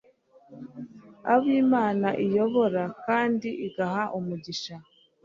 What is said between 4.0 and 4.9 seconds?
umugisha